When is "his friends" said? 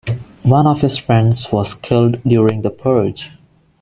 0.81-1.51